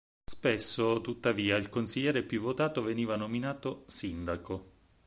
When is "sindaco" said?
3.85-4.69